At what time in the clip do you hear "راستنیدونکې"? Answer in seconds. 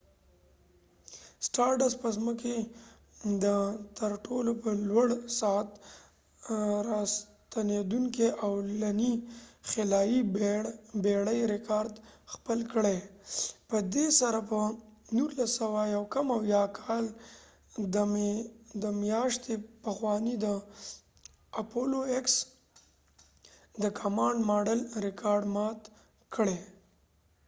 6.91-8.27